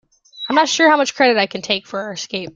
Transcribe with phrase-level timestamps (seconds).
[0.49, 2.49] I'm not sure how much credit I can take for our escape.